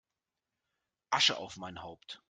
Asche 1.11 1.37
auf 1.37 1.57
mein 1.57 1.83
Haupt! 1.83 2.19